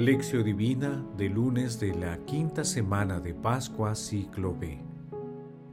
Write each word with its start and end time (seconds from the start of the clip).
Lección 0.00 0.44
Divina 0.44 1.04
de 1.18 1.28
lunes 1.28 1.78
de 1.78 1.94
la 1.94 2.16
quinta 2.24 2.64
semana 2.64 3.20
de 3.20 3.34
Pascua, 3.34 3.94
ciclo 3.94 4.56
B. 4.58 4.78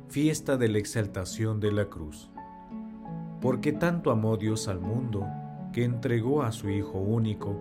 Fiesta 0.09 0.57
de 0.57 0.67
la 0.67 0.79
exaltación 0.79 1.61
de 1.61 1.71
la 1.71 1.85
cruz. 1.85 2.29
Porque 3.39 3.71
tanto 3.71 4.11
amó 4.11 4.35
Dios 4.35 4.67
al 4.67 4.81
mundo, 4.81 5.25
que 5.71 5.85
entregó 5.85 6.43
a 6.43 6.51
su 6.51 6.69
Hijo 6.69 6.99
único, 6.99 7.55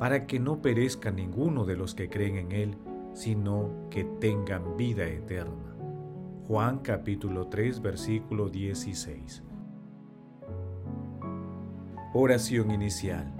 para 0.00 0.26
que 0.26 0.40
no 0.40 0.60
perezca 0.60 1.12
ninguno 1.12 1.64
de 1.64 1.76
los 1.76 1.94
que 1.94 2.08
creen 2.08 2.38
en 2.38 2.50
Él, 2.50 2.76
sino 3.14 3.70
que 3.88 4.02
tengan 4.02 4.76
vida 4.76 5.06
eterna. 5.06 5.76
Juan 6.48 6.80
capítulo 6.80 7.46
3, 7.46 7.80
versículo 7.82 8.48
16. 8.48 9.44
Oración 12.14 12.72
inicial. 12.72 13.39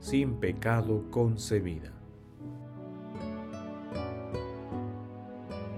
sin 0.00 0.36
pecado 0.36 1.04
concebida. 1.10 1.92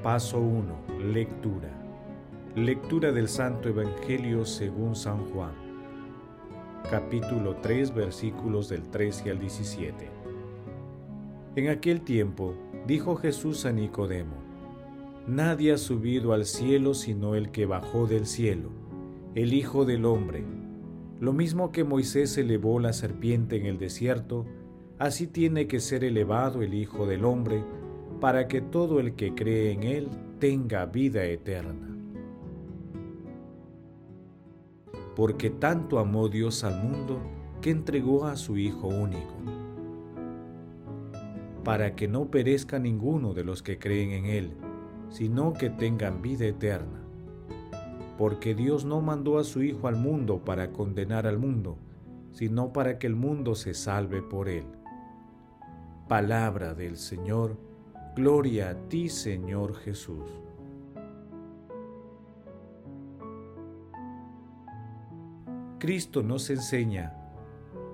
Paso 0.01 0.39
1. 0.39 1.11
Lectura. 1.13 1.69
Lectura 2.55 3.11
del 3.11 3.29
Santo 3.29 3.69
Evangelio 3.69 4.45
según 4.45 4.95
San 4.95 5.27
Juan. 5.31 5.51
Capítulo 6.89 7.57
3 7.57 7.95
versículos 7.95 8.69
del 8.69 8.89
13 8.91 9.31
al 9.33 9.41
17. 9.41 10.09
En 11.57 11.69
aquel 11.69 12.03
tiempo 12.03 12.55
dijo 12.87 13.17
Jesús 13.17 13.67
a 13.67 13.73
Nicodemo, 13.73 14.37
Nadie 15.27 15.73
ha 15.73 15.79
subido 15.79 16.33
al 16.33 16.47
cielo 16.47 16.95
sino 16.95 17.35
el 17.35 17.51
que 17.51 17.67
bajó 17.67 18.07
del 18.07 18.27
cielo, 18.27 18.71
el 19.35 19.53
Hijo 19.53 19.85
del 19.85 20.05
Hombre 20.05 20.62
lo 21.23 21.33
mismo 21.33 21.71
que 21.71 21.85
Moisés 21.85 22.37
elevó 22.37 22.81
la 22.81 22.93
serpiente 22.93 23.55
en 23.55 23.65
el 23.65 23.79
desierto, 23.79 24.45
así 24.99 25.29
tiene 25.29 25.69
que 25.69 25.79
ser 25.79 26.03
elevado 26.03 26.63
el 26.63 26.75
Hijo 26.75 27.07
del 27.07 27.25
Hombre, 27.25 27.63
para 28.21 28.49
que 28.49 28.61
todo 28.61 28.99
el 28.99 29.15
que 29.15 29.33
cree 29.33 29.71
en 29.71 29.85
Él 29.85 30.09
tenga 30.41 30.85
vida 30.87 31.23
eterna. 31.25 31.97
Porque 35.15 35.49
tanto 35.51 36.01
amó 36.01 36.29
Dios 36.29 36.65
al 36.65 36.83
mundo 36.83 37.21
que 37.61 37.71
entregó 37.71 38.27
a 38.27 38.35
su 38.35 38.59
Hijo 38.59 38.89
único, 38.89 39.37
para 41.63 41.95
que 41.95 42.09
no 42.09 42.33
perezca 42.33 42.81
ninguno 42.81 43.33
de 43.33 43.45
los 43.45 43.63
que 43.63 43.79
creen 43.79 44.11
en 44.11 44.25
Él, 44.25 44.55
sino 45.09 45.53
que 45.53 45.71
tengan 45.71 46.21
vida 46.21 46.47
eterna 46.47 47.03
porque 48.19 48.55
Dios 48.55 48.85
no 48.85 49.01
mandó 49.01 49.39
a 49.39 49.45
su 49.45 49.63
Hijo 49.63 49.89
al 49.89 49.97
mundo 49.97 50.45
para 50.45 50.73
condenar 50.73 51.27
al 51.27 51.39
mundo, 51.39 51.79
sino 52.33 52.73
para 52.73 52.99
que 52.99 53.07
el 53.07 53.17
mundo 53.17 53.55
se 53.55 53.75
salve 53.75 54.23
por 54.23 54.49
él. 54.49 54.65
Palabra 56.09 56.75
del 56.75 56.97
Señor, 56.97 57.57
gloria 58.15 58.71
a 58.71 58.75
ti 58.89 59.09
Señor 59.09 59.75
Jesús. 59.77 60.31
Cristo 65.79 66.23
nos 66.23 66.49
enseña 66.51 67.15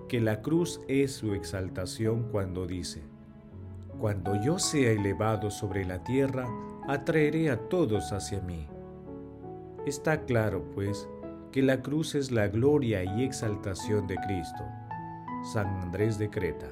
que 0.09 0.21
la 0.21 0.43
cruz 0.43 0.81
es 0.89 1.13
su 1.13 1.33
exaltación 1.35 2.29
cuando 2.31 2.67
dice, 2.67 3.03
Cuando 3.99 4.41
yo 4.43 4.59
sea 4.59 4.91
elevado 4.91 5.51
sobre 5.51 5.85
la 5.85 6.05
tierra, 6.05 6.47
atraeré 6.87 7.51
a 7.51 7.69
todos 7.69 8.13
hacia 8.13 8.41
mí. 8.41 8.67
Está 9.87 10.25
claro, 10.25 10.65
pues, 10.75 11.09
que 11.53 11.63
la 11.63 11.81
cruz 11.83 12.15
es 12.15 12.31
la 12.31 12.49
gloria 12.49 13.05
y 13.05 13.25
exaltación 13.25 14.07
de 14.07 14.17
Cristo. 14.17 14.65
San 15.53 15.67
Andrés 15.83 16.19
de 16.19 16.29
Creta. 16.29 16.67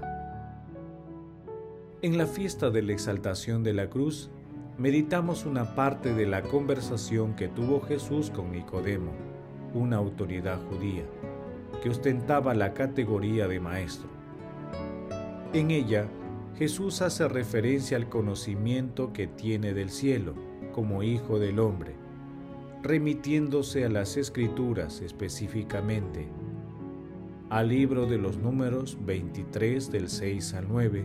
En 2.03 2.19
la 2.19 2.27
fiesta 2.27 2.69
de 2.71 2.83
la 2.83 2.93
exaltación 2.93 3.63
de 3.63 3.73
la 3.73 3.89
cruz, 3.89 4.29
meditamos 4.77 5.47
una 5.47 5.75
parte 5.75 6.13
de 6.13 6.27
la 6.27 6.43
conversación 6.43 7.35
que 7.37 7.49
tuvo 7.49 7.81
Jesús 7.81 8.31
con 8.31 8.53
Nicodemo, 8.53 9.13
una 9.73 9.97
autoridad 9.97 10.59
judía, 10.69 11.05
que 11.83 11.89
ostentaba 11.89 12.55
la 12.55 12.75
categoría 12.75 13.49
de 13.49 13.61
maestro. 13.61 14.09
En 15.53 15.71
ella, 15.71 16.07
Jesús 16.59 17.01
hace 17.03 17.29
referencia 17.29 17.97
al 17.97 18.09
conocimiento 18.09 19.13
que 19.13 19.27
tiene 19.27 19.73
del 19.73 19.91
cielo 19.91 20.35
como 20.75 21.03
hijo 21.03 21.39
del 21.39 21.61
hombre 21.61 22.06
remitiéndose 22.83 23.85
a 23.85 23.89
las 23.89 24.17
escrituras 24.17 25.01
específicamente, 25.01 26.29
al 27.51 27.69
libro 27.69 28.07
de 28.07 28.19
los 28.19 28.39
números 28.39 28.99
23 29.05 29.91
del 29.91 30.09
6 30.09 30.55
al 30.55 30.69
9, 30.69 31.05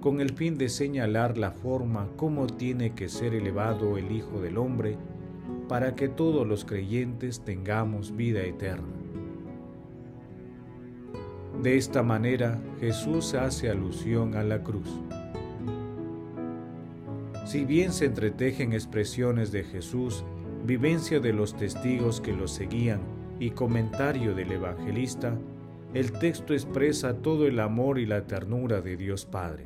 con 0.00 0.20
el 0.20 0.30
fin 0.30 0.56
de 0.58 0.68
señalar 0.68 1.38
la 1.38 1.50
forma 1.50 2.08
como 2.16 2.46
tiene 2.46 2.94
que 2.94 3.08
ser 3.08 3.34
elevado 3.34 3.98
el 3.98 4.12
Hijo 4.12 4.40
del 4.40 4.58
Hombre 4.58 4.96
para 5.68 5.94
que 5.94 6.08
todos 6.08 6.46
los 6.46 6.64
creyentes 6.64 7.40
tengamos 7.40 8.16
vida 8.16 8.42
eterna. 8.42 8.88
De 11.62 11.76
esta 11.76 12.04
manera 12.04 12.60
Jesús 12.78 13.34
hace 13.34 13.68
alusión 13.68 14.36
a 14.36 14.44
la 14.44 14.62
cruz. 14.62 14.88
Si 17.44 17.64
bien 17.64 17.92
se 17.92 18.04
entretejen 18.04 18.72
expresiones 18.72 19.50
de 19.50 19.64
Jesús 19.64 20.24
vivencia 20.68 21.18
de 21.18 21.32
los 21.32 21.56
testigos 21.56 22.20
que 22.20 22.34
lo 22.34 22.46
seguían 22.46 23.00
y 23.40 23.52
comentario 23.52 24.34
del 24.34 24.52
evangelista, 24.52 25.34
el 25.94 26.12
texto 26.12 26.52
expresa 26.52 27.22
todo 27.22 27.46
el 27.46 27.58
amor 27.60 27.98
y 27.98 28.04
la 28.04 28.26
ternura 28.26 28.82
de 28.82 28.98
Dios 28.98 29.24
Padre, 29.24 29.64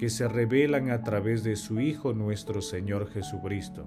que 0.00 0.10
se 0.10 0.26
revelan 0.26 0.90
a 0.90 1.04
través 1.04 1.44
de 1.44 1.54
su 1.54 1.78
Hijo 1.78 2.12
nuestro 2.12 2.60
Señor 2.60 3.08
Jesucristo. 3.08 3.86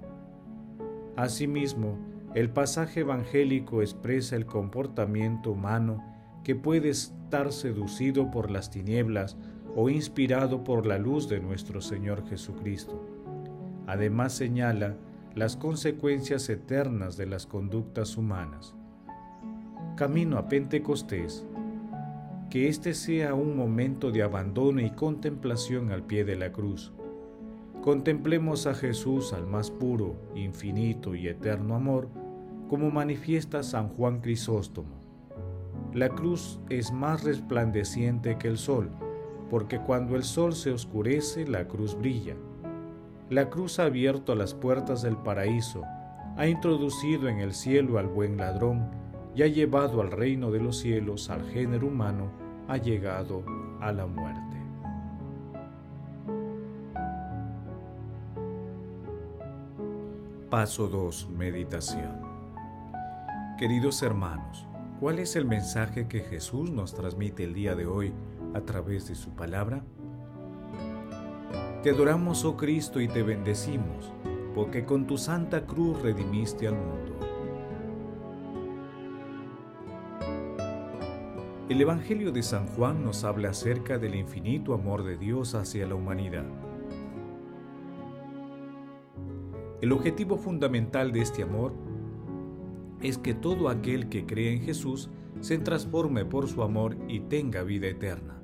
Asimismo, 1.14 1.98
el 2.34 2.48
pasaje 2.48 3.00
evangélico 3.00 3.82
expresa 3.82 4.34
el 4.34 4.46
comportamiento 4.46 5.52
humano 5.52 6.02
que 6.42 6.54
puede 6.54 6.88
estar 6.88 7.52
seducido 7.52 8.30
por 8.30 8.50
las 8.50 8.70
tinieblas 8.70 9.36
o 9.76 9.90
inspirado 9.90 10.64
por 10.64 10.86
la 10.86 10.96
luz 10.96 11.28
de 11.28 11.38
nuestro 11.38 11.82
Señor 11.82 12.26
Jesucristo. 12.26 13.06
Además 13.86 14.32
señala 14.32 14.96
las 15.34 15.56
consecuencias 15.56 16.48
eternas 16.48 17.16
de 17.16 17.24
las 17.26 17.46
conductas 17.46 18.16
humanas. 18.16 18.74
Camino 19.96 20.38
a 20.38 20.48
Pentecostés, 20.48 21.46
que 22.50 22.68
este 22.68 22.94
sea 22.94 23.34
un 23.34 23.56
momento 23.56 24.10
de 24.10 24.24
abandono 24.24 24.80
y 24.80 24.90
contemplación 24.90 25.92
al 25.92 26.02
pie 26.02 26.24
de 26.24 26.34
la 26.34 26.50
cruz. 26.50 26.92
Contemplemos 27.80 28.66
a 28.66 28.74
Jesús 28.74 29.32
al 29.32 29.46
más 29.46 29.70
puro, 29.70 30.16
infinito 30.34 31.14
y 31.14 31.28
eterno 31.28 31.76
amor, 31.76 32.08
como 32.68 32.90
manifiesta 32.90 33.62
San 33.62 33.88
Juan 33.88 34.20
Crisóstomo. 34.20 35.00
La 35.94 36.08
cruz 36.08 36.58
es 36.70 36.92
más 36.92 37.22
resplandeciente 37.22 38.36
que 38.36 38.48
el 38.48 38.58
sol, 38.58 38.90
porque 39.48 39.78
cuando 39.78 40.16
el 40.16 40.24
sol 40.24 40.54
se 40.54 40.72
oscurece, 40.72 41.46
la 41.46 41.68
cruz 41.68 41.96
brilla 41.96 42.34
la 43.30 43.48
cruz 43.48 43.78
ha 43.78 43.84
abierto 43.84 44.34
las 44.34 44.54
puertas 44.54 45.02
del 45.02 45.16
paraíso, 45.16 45.84
ha 46.36 46.48
introducido 46.48 47.28
en 47.28 47.38
el 47.38 47.54
cielo 47.54 47.98
al 47.98 48.08
buen 48.08 48.36
ladrón 48.36 48.90
y 49.36 49.42
ha 49.42 49.46
llevado 49.46 50.00
al 50.00 50.10
reino 50.10 50.50
de 50.50 50.58
los 50.58 50.78
cielos 50.78 51.30
al 51.30 51.48
género 51.48 51.86
humano, 51.86 52.32
ha 52.66 52.76
llegado 52.76 53.44
a 53.80 53.92
la 53.92 54.06
muerte. 54.06 54.40
Paso 60.50 60.88
2. 60.88 61.30
Meditación. 61.30 62.20
Queridos 63.56 64.02
hermanos, 64.02 64.66
¿cuál 64.98 65.20
es 65.20 65.36
el 65.36 65.44
mensaje 65.44 66.08
que 66.08 66.20
Jesús 66.20 66.72
nos 66.72 66.94
transmite 66.94 67.44
el 67.44 67.54
día 67.54 67.76
de 67.76 67.86
hoy 67.86 68.12
a 68.54 68.62
través 68.62 69.06
de 69.06 69.14
su 69.14 69.30
palabra? 69.30 69.84
Te 71.82 71.88
adoramos, 71.88 72.44
oh 72.44 72.58
Cristo, 72.58 73.00
y 73.00 73.08
te 73.08 73.22
bendecimos, 73.22 74.12
porque 74.54 74.84
con 74.84 75.06
tu 75.06 75.16
santa 75.16 75.64
cruz 75.64 76.02
redimiste 76.02 76.68
al 76.68 76.74
mundo. 76.74 77.16
El 81.70 81.80
Evangelio 81.80 82.32
de 82.32 82.42
San 82.42 82.66
Juan 82.66 83.02
nos 83.02 83.24
habla 83.24 83.50
acerca 83.50 83.96
del 83.96 84.14
infinito 84.14 84.74
amor 84.74 85.04
de 85.04 85.16
Dios 85.16 85.54
hacia 85.54 85.86
la 85.86 85.94
humanidad. 85.94 86.44
El 89.80 89.92
objetivo 89.92 90.36
fundamental 90.36 91.12
de 91.12 91.22
este 91.22 91.44
amor 91.44 91.72
es 93.00 93.16
que 93.16 93.32
todo 93.32 93.70
aquel 93.70 94.10
que 94.10 94.26
cree 94.26 94.52
en 94.52 94.60
Jesús 94.60 95.08
se 95.40 95.56
transforme 95.56 96.26
por 96.26 96.46
su 96.46 96.62
amor 96.62 96.98
y 97.08 97.20
tenga 97.20 97.62
vida 97.62 97.86
eterna. 97.86 98.39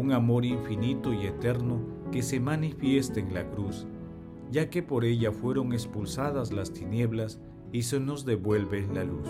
Un 0.00 0.12
amor 0.12 0.46
infinito 0.46 1.12
y 1.12 1.26
eterno 1.26 1.78
que 2.10 2.22
se 2.22 2.40
manifiesta 2.40 3.20
en 3.20 3.34
la 3.34 3.46
cruz, 3.50 3.86
ya 4.50 4.70
que 4.70 4.82
por 4.82 5.04
ella 5.04 5.30
fueron 5.30 5.74
expulsadas 5.74 6.52
las 6.52 6.72
tinieblas 6.72 7.38
y 7.70 7.82
se 7.82 8.00
nos 8.00 8.24
devuelve 8.24 8.88
la 8.94 9.04
luz. 9.04 9.28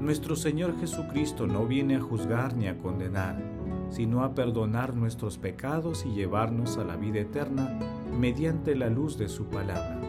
Nuestro 0.00 0.36
Señor 0.36 0.78
Jesucristo 0.78 1.48
no 1.48 1.66
viene 1.66 1.96
a 1.96 2.00
juzgar 2.00 2.56
ni 2.56 2.68
a 2.68 2.78
condenar, 2.78 3.36
sino 3.90 4.22
a 4.22 4.36
perdonar 4.36 4.94
nuestros 4.94 5.38
pecados 5.38 6.06
y 6.06 6.14
llevarnos 6.14 6.78
a 6.78 6.84
la 6.84 6.94
vida 6.94 7.18
eterna 7.18 7.76
mediante 8.16 8.76
la 8.76 8.88
luz 8.88 9.18
de 9.18 9.28
su 9.28 9.46
palabra. 9.46 10.00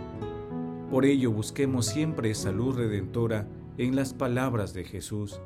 Por 0.92 1.06
ello 1.06 1.31
busquemos 1.31 1.88
siempre 1.88 2.30
esa 2.30 2.51
luz 2.51 2.75
redentora 2.75 3.48
en 3.80 3.95
las 3.95 4.13
palabras 4.13 4.75
de 4.75 4.84
Jesús, 4.84 5.42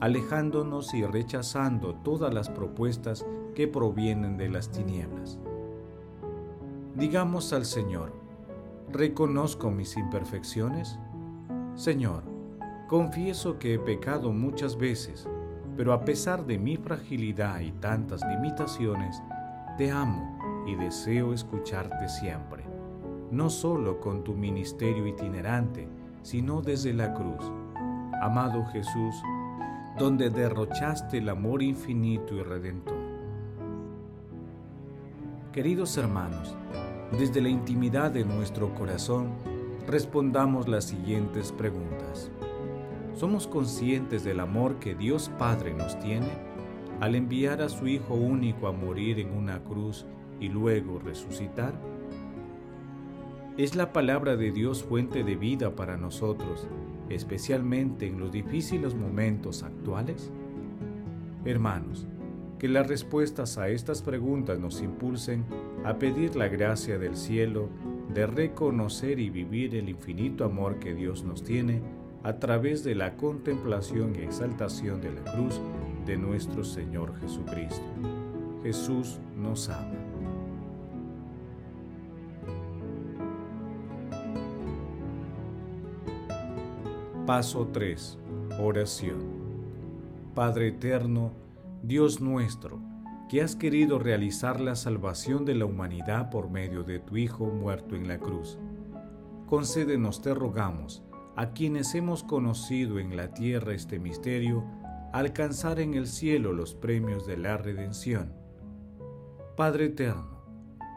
alejándonos 0.00 0.94
y 0.94 1.04
rechazando 1.04 1.94
todas 1.96 2.32
las 2.32 2.48
propuestas 2.48 3.26
que 3.54 3.68
provienen 3.68 4.36
de 4.36 4.48
las 4.48 4.70
tinieblas. 4.70 5.38
Digamos 6.94 7.52
al 7.52 7.64
Señor, 7.64 8.12
¿reconozco 8.90 9.70
mis 9.70 9.96
imperfecciones? 9.96 10.98
Señor, 11.74 12.22
confieso 12.88 13.58
que 13.58 13.74
he 13.74 13.78
pecado 13.78 14.32
muchas 14.32 14.76
veces, 14.76 15.28
pero 15.76 15.92
a 15.92 16.04
pesar 16.04 16.46
de 16.46 16.58
mi 16.58 16.76
fragilidad 16.76 17.60
y 17.60 17.72
tantas 17.72 18.22
limitaciones, 18.26 19.22
te 19.76 19.90
amo 19.90 20.64
y 20.66 20.74
deseo 20.74 21.32
escucharte 21.32 22.08
siempre 22.08 22.76
no 23.30 23.50
solo 23.50 24.00
con 24.00 24.22
tu 24.22 24.34
ministerio 24.34 25.06
itinerante, 25.06 25.88
sino 26.22 26.62
desde 26.62 26.92
la 26.92 27.12
cruz. 27.12 27.50
Amado 28.22 28.64
Jesús, 28.66 29.14
donde 29.98 30.28
derrochaste 30.28 31.18
el 31.18 31.28
amor 31.28 31.62
infinito 31.62 32.34
y 32.34 32.42
redentor. 32.42 32.98
Queridos 35.52 35.96
hermanos, 35.96 36.54
desde 37.18 37.40
la 37.40 37.48
intimidad 37.48 38.10
de 38.10 38.24
nuestro 38.24 38.74
corazón, 38.74 39.30
respondamos 39.86 40.68
las 40.68 40.84
siguientes 40.84 41.50
preguntas. 41.50 42.30
¿Somos 43.14 43.46
conscientes 43.46 44.22
del 44.22 44.40
amor 44.40 44.78
que 44.80 44.94
Dios 44.94 45.30
Padre 45.38 45.72
nos 45.72 45.98
tiene 45.98 46.28
al 47.00 47.14
enviar 47.14 47.62
a 47.62 47.70
su 47.70 47.86
Hijo 47.86 48.14
único 48.14 48.68
a 48.68 48.72
morir 48.72 49.18
en 49.18 49.32
una 49.32 49.64
cruz 49.64 50.04
y 50.40 50.48
luego 50.48 50.98
resucitar? 50.98 51.72
Es 53.58 53.74
la 53.74 53.90
palabra 53.90 54.36
de 54.36 54.52
Dios 54.52 54.84
fuente 54.84 55.24
de 55.24 55.34
vida 55.34 55.74
para 55.74 55.96
nosotros, 55.96 56.68
especialmente 57.08 58.06
en 58.06 58.20
los 58.20 58.30
difíciles 58.30 58.94
momentos 58.94 59.62
actuales? 59.62 60.30
Hermanos, 61.46 62.06
que 62.58 62.68
las 62.68 62.86
respuestas 62.86 63.56
a 63.56 63.70
estas 63.70 64.02
preguntas 64.02 64.58
nos 64.58 64.82
impulsen 64.82 65.46
a 65.86 65.98
pedir 65.98 66.36
la 66.36 66.48
gracia 66.48 66.98
del 66.98 67.16
cielo 67.16 67.70
de 68.12 68.26
reconocer 68.26 69.18
y 69.18 69.30
vivir 69.30 69.74
el 69.74 69.88
infinito 69.88 70.44
amor 70.44 70.78
que 70.78 70.94
Dios 70.94 71.24
nos 71.24 71.42
tiene 71.42 71.80
a 72.24 72.38
través 72.38 72.84
de 72.84 72.94
la 72.94 73.16
contemplación 73.16 74.14
y 74.16 74.18
exaltación 74.18 75.00
de 75.00 75.12
la 75.12 75.32
cruz 75.32 75.62
de 76.04 76.18
nuestro 76.18 76.62
Señor 76.62 77.18
Jesucristo. 77.20 77.86
Jesús 78.62 79.18
nos 79.34 79.70
ama. 79.70 80.15
Paso 87.26 87.66
3. 87.72 88.20
Oración. 88.60 89.18
Padre 90.36 90.68
eterno, 90.68 91.32
Dios 91.82 92.20
nuestro, 92.20 92.78
que 93.28 93.42
has 93.42 93.56
querido 93.56 93.98
realizar 93.98 94.60
la 94.60 94.76
salvación 94.76 95.44
de 95.44 95.56
la 95.56 95.64
humanidad 95.64 96.30
por 96.30 96.50
medio 96.50 96.84
de 96.84 97.00
tu 97.00 97.16
Hijo 97.16 97.46
muerto 97.46 97.96
en 97.96 98.06
la 98.06 98.18
cruz. 98.18 98.60
Concédenos, 99.46 100.22
te 100.22 100.34
rogamos, 100.34 101.02
a 101.34 101.50
quienes 101.50 101.96
hemos 101.96 102.22
conocido 102.22 103.00
en 103.00 103.16
la 103.16 103.34
tierra 103.34 103.74
este 103.74 103.98
misterio, 103.98 104.64
alcanzar 105.12 105.80
en 105.80 105.94
el 105.94 106.06
cielo 106.06 106.52
los 106.52 106.76
premios 106.76 107.26
de 107.26 107.38
la 107.38 107.56
redención. 107.56 108.34
Padre 109.56 109.86
eterno, 109.86 110.44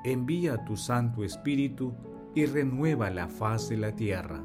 envía 0.03 0.63
tu 0.63 0.77
Santo 0.77 1.23
Espíritu 1.23 1.95
y 2.35 2.45
renueva 2.45 3.09
la 3.09 3.29
faz 3.29 3.67
de 3.67 3.77
la 3.77 3.95
tierra 3.95 4.43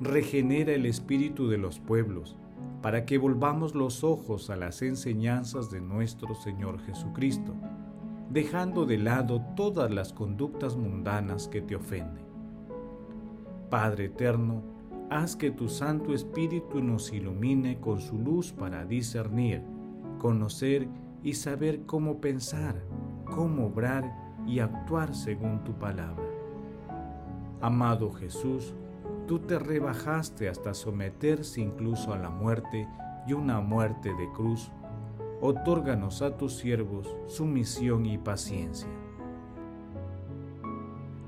regenera 0.00 0.72
el 0.72 0.86
espíritu 0.86 1.48
de 1.48 1.58
los 1.58 1.78
pueblos, 1.78 2.36
para 2.80 3.04
que 3.04 3.18
volvamos 3.18 3.74
los 3.74 4.02
ojos 4.02 4.48
a 4.48 4.56
las 4.56 4.80
enseñanzas 4.80 5.70
de 5.70 5.80
nuestro 5.82 6.34
Señor 6.34 6.80
Jesucristo, 6.80 7.54
dejando 8.30 8.86
de 8.86 8.96
lado 8.96 9.42
todas 9.54 9.90
las 9.90 10.12
conductas 10.12 10.76
mundanas 10.76 11.48
que 11.48 11.60
te 11.60 11.76
ofenden. 11.76 12.24
Padre 13.68 14.06
eterno, 14.06 14.62
haz 15.10 15.36
que 15.36 15.50
tu 15.50 15.68
Santo 15.68 16.14
Espíritu 16.14 16.82
nos 16.82 17.12
ilumine 17.12 17.78
con 17.78 18.00
su 18.00 18.18
luz 18.18 18.52
para 18.52 18.86
discernir, 18.86 19.62
conocer 20.18 20.88
y 21.22 21.34
saber 21.34 21.82
cómo 21.84 22.20
pensar, 22.20 22.82
cómo 23.26 23.66
obrar 23.66 24.10
y 24.46 24.60
actuar 24.60 25.14
según 25.14 25.62
tu 25.62 25.72
palabra. 25.74 26.24
Amado 27.60 28.10
Jesús, 28.12 28.74
tú 29.30 29.38
te 29.38 29.60
rebajaste 29.60 30.48
hasta 30.48 30.74
someterse 30.74 31.60
incluso 31.60 32.12
a 32.12 32.18
la 32.18 32.30
muerte 32.30 32.88
y 33.28 33.32
una 33.32 33.60
muerte 33.60 34.12
de 34.12 34.28
cruz. 34.32 34.72
Otórganos 35.40 36.20
a 36.20 36.36
tus 36.36 36.56
siervos 36.56 37.14
sumisión 37.28 38.06
y 38.06 38.18
paciencia. 38.18 38.88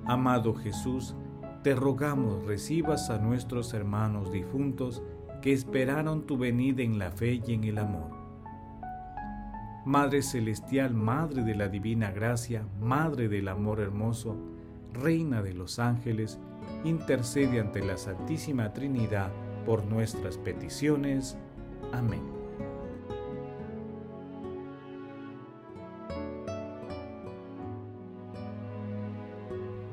Amado 0.05 0.53
Jesús, 0.53 1.15
te 1.63 1.77
rogamos 1.77 2.45
recibas 2.45 3.09
a 3.09 3.19
nuestros 3.19 3.73
hermanos 3.73 4.33
difuntos 4.33 5.01
que 5.41 5.53
esperaron 5.53 6.27
tu 6.27 6.37
venida 6.37 6.83
en 6.83 6.99
la 6.99 7.13
fe 7.13 7.41
y 7.47 7.55
en 7.55 7.63
el 7.63 7.79
amor. 7.79 8.11
Madre 9.85 10.23
Celestial, 10.23 10.93
Madre 10.93 11.45
de 11.45 11.55
la 11.55 11.69
Divina 11.69 12.11
Gracia, 12.11 12.67
Madre 12.81 13.29
del 13.29 13.47
Amor 13.47 13.79
Hermoso, 13.79 14.37
Reina 14.93 15.41
de 15.41 15.55
los 15.55 15.79
Ángeles, 15.79 16.41
intercede 16.85 17.61
ante 17.61 17.83
la 17.83 17.97
Santísima 17.97 18.73
Trinidad 18.73 19.31
por 19.65 19.85
nuestras 19.85 20.39
peticiones. 20.39 21.37
Amén. 21.93 22.23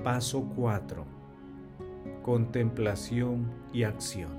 Paso 0.03 0.49
4. 0.55 1.05
Contemplación 2.23 3.51
y 3.73 3.83
acción. 3.83 4.31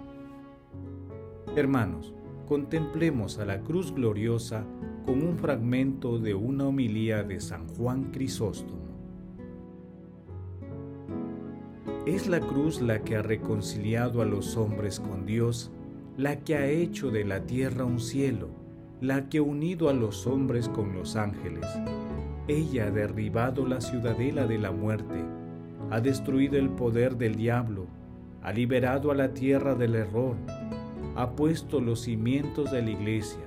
Hermanos, 1.54 2.14
contemplemos 2.46 3.38
a 3.38 3.44
la 3.44 3.60
cruz 3.60 3.94
gloriosa 3.94 4.64
con 5.04 5.22
un 5.22 5.38
fragmento 5.38 6.18
de 6.18 6.34
una 6.34 6.66
homilía 6.66 7.22
de 7.22 7.40
San 7.40 7.68
Juan 7.68 8.10
Crisóstomo. 8.10 8.89
Es 12.06 12.28
la 12.28 12.40
cruz 12.40 12.80
la 12.80 13.02
que 13.02 13.16
ha 13.16 13.22
reconciliado 13.22 14.22
a 14.22 14.24
los 14.24 14.56
hombres 14.56 14.98
con 15.00 15.26
Dios, 15.26 15.70
la 16.16 16.40
que 16.40 16.56
ha 16.56 16.66
hecho 16.66 17.10
de 17.10 17.24
la 17.26 17.44
tierra 17.44 17.84
un 17.84 18.00
cielo, 18.00 18.48
la 19.02 19.28
que 19.28 19.38
ha 19.38 19.42
unido 19.42 19.90
a 19.90 19.92
los 19.92 20.26
hombres 20.26 20.70
con 20.70 20.94
los 20.94 21.14
ángeles. 21.14 21.66
Ella 22.48 22.86
ha 22.86 22.90
derribado 22.90 23.66
la 23.66 23.82
ciudadela 23.82 24.46
de 24.46 24.58
la 24.58 24.72
muerte, 24.72 25.22
ha 25.90 26.00
destruido 26.00 26.56
el 26.58 26.70
poder 26.70 27.18
del 27.18 27.34
diablo, 27.34 27.86
ha 28.42 28.50
liberado 28.50 29.10
a 29.10 29.14
la 29.14 29.34
tierra 29.34 29.74
del 29.74 29.94
error, 29.94 30.36
ha 31.16 31.30
puesto 31.32 31.82
los 31.82 32.00
cimientos 32.00 32.72
de 32.72 32.80
la 32.80 32.90
iglesia. 32.90 33.44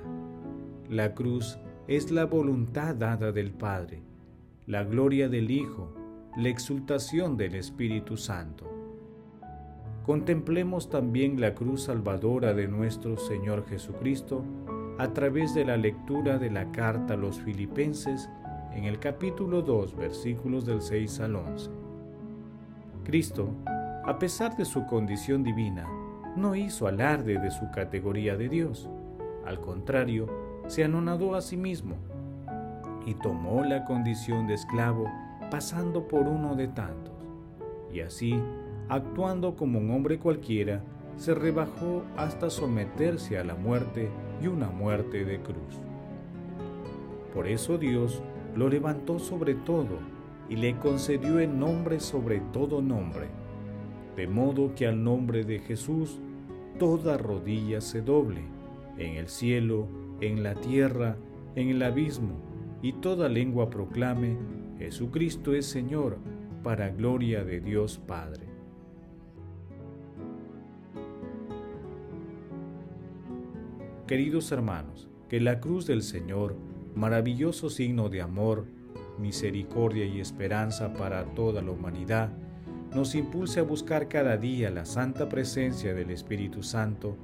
La 0.88 1.12
cruz 1.12 1.58
es 1.88 2.12
la 2.12 2.24
voluntad 2.24 2.94
dada 2.94 3.32
del 3.32 3.50
Padre, 3.50 4.00
la 4.66 4.84
gloria 4.84 5.28
del 5.28 5.50
Hijo, 5.50 6.03
la 6.36 6.48
exultación 6.48 7.36
del 7.36 7.54
Espíritu 7.54 8.16
Santo. 8.16 8.68
Contemplemos 10.04 10.90
también 10.90 11.40
la 11.40 11.54
cruz 11.54 11.84
salvadora 11.84 12.54
de 12.54 12.66
nuestro 12.66 13.16
Señor 13.16 13.64
Jesucristo 13.68 14.44
a 14.98 15.12
través 15.12 15.54
de 15.54 15.64
la 15.64 15.76
lectura 15.76 16.38
de 16.38 16.50
la 16.50 16.72
carta 16.72 17.14
a 17.14 17.16
los 17.16 17.38
filipenses 17.40 18.28
en 18.72 18.84
el 18.84 18.98
capítulo 18.98 19.62
2 19.62 19.94
versículos 19.94 20.66
del 20.66 20.82
6 20.82 21.20
al 21.20 21.36
11. 21.36 21.70
Cristo, 23.04 23.50
a 24.04 24.18
pesar 24.18 24.56
de 24.56 24.64
su 24.64 24.86
condición 24.86 25.44
divina, 25.44 25.86
no 26.34 26.56
hizo 26.56 26.88
alarde 26.88 27.38
de 27.38 27.52
su 27.52 27.70
categoría 27.70 28.36
de 28.36 28.48
Dios. 28.48 28.90
Al 29.46 29.60
contrario, 29.60 30.26
se 30.66 30.82
anonadó 30.82 31.36
a 31.36 31.40
sí 31.40 31.56
mismo 31.56 31.94
y 33.06 33.14
tomó 33.14 33.62
la 33.62 33.84
condición 33.84 34.48
de 34.48 34.54
esclavo 34.54 35.08
pasando 35.50 36.06
por 36.08 36.26
uno 36.26 36.54
de 36.54 36.68
tantos, 36.68 37.14
y 37.92 38.00
así, 38.00 38.34
actuando 38.88 39.56
como 39.56 39.78
un 39.78 39.90
hombre 39.90 40.18
cualquiera, 40.18 40.82
se 41.16 41.34
rebajó 41.34 42.02
hasta 42.16 42.50
someterse 42.50 43.38
a 43.38 43.44
la 43.44 43.54
muerte 43.54 44.10
y 44.42 44.48
una 44.48 44.68
muerte 44.68 45.24
de 45.24 45.40
cruz. 45.40 45.80
Por 47.32 47.46
eso 47.46 47.78
Dios 47.78 48.22
lo 48.54 48.68
levantó 48.68 49.18
sobre 49.18 49.54
todo 49.54 49.98
y 50.48 50.56
le 50.56 50.76
concedió 50.76 51.38
el 51.38 51.58
nombre 51.58 52.00
sobre 52.00 52.40
todo 52.52 52.82
nombre, 52.82 53.28
de 54.16 54.26
modo 54.26 54.74
que 54.74 54.86
al 54.86 55.02
nombre 55.02 55.44
de 55.44 55.58
Jesús 55.60 56.20
toda 56.78 57.16
rodilla 57.16 57.80
se 57.80 58.02
doble, 58.02 58.42
en 58.98 59.16
el 59.16 59.28
cielo, 59.28 59.88
en 60.20 60.42
la 60.42 60.54
tierra, 60.54 61.16
en 61.54 61.68
el 61.68 61.82
abismo, 61.82 62.36
y 62.82 62.92
toda 62.92 63.28
lengua 63.28 63.70
proclame, 63.70 64.36
Jesucristo 64.78 65.54
es 65.54 65.66
Señor, 65.66 66.18
para 66.62 66.88
gloria 66.90 67.44
de 67.44 67.60
Dios 67.60 67.98
Padre. 67.98 68.46
Queridos 74.06 74.50
hermanos, 74.52 75.08
que 75.28 75.40
la 75.40 75.60
cruz 75.60 75.86
del 75.86 76.02
Señor, 76.02 76.56
maravilloso 76.94 77.70
signo 77.70 78.08
de 78.08 78.20
amor, 78.22 78.66
misericordia 79.18 80.04
y 80.04 80.20
esperanza 80.20 80.92
para 80.92 81.24
toda 81.34 81.62
la 81.62 81.70
humanidad, 81.70 82.30
nos 82.94 83.14
impulse 83.14 83.60
a 83.60 83.64
buscar 83.64 84.08
cada 84.08 84.36
día 84.36 84.70
la 84.70 84.84
santa 84.84 85.28
presencia 85.28 85.94
del 85.94 86.10
Espíritu 86.10 86.62
Santo 86.62 87.16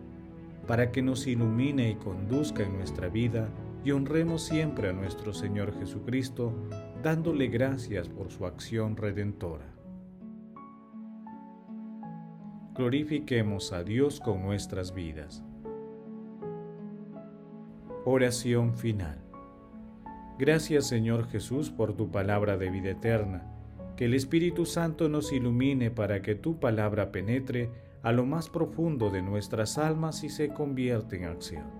para 0.66 0.90
que 0.90 1.02
nos 1.02 1.26
ilumine 1.26 1.90
y 1.90 1.94
conduzca 1.96 2.62
en 2.62 2.76
nuestra 2.76 3.08
vida 3.08 3.48
y 3.84 3.92
honremos 3.92 4.42
siempre 4.42 4.88
a 4.88 4.92
nuestro 4.92 5.32
Señor 5.32 5.78
Jesucristo, 5.78 6.52
dándole 7.02 7.48
gracias 7.48 8.08
por 8.08 8.30
su 8.30 8.46
acción 8.46 8.96
redentora. 8.96 9.66
Glorifiquemos 12.74 13.72
a 13.72 13.82
Dios 13.82 14.20
con 14.20 14.42
nuestras 14.42 14.94
vidas. 14.94 15.42
Oración 18.04 18.74
final. 18.74 19.18
Gracias 20.38 20.86
Señor 20.86 21.28
Jesús 21.28 21.70
por 21.70 21.94
tu 21.94 22.10
palabra 22.10 22.56
de 22.56 22.70
vida 22.70 22.90
eterna. 22.90 23.46
Que 23.96 24.06
el 24.06 24.14
Espíritu 24.14 24.64
Santo 24.64 25.10
nos 25.10 25.32
ilumine 25.32 25.90
para 25.90 26.22
que 26.22 26.34
tu 26.34 26.58
palabra 26.58 27.12
penetre 27.12 27.70
a 28.02 28.12
lo 28.12 28.24
más 28.24 28.48
profundo 28.48 29.10
de 29.10 29.20
nuestras 29.20 29.76
almas 29.76 30.24
y 30.24 30.30
se 30.30 30.48
convierta 30.48 31.16
en 31.16 31.24
acción. 31.24 31.79